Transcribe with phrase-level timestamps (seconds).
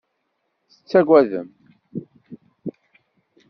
[0.71, 1.49] Tettagadem.